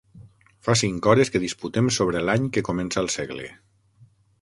[0.67, 3.51] Fa cinc hores que disputem sobre l'any que comença el segle.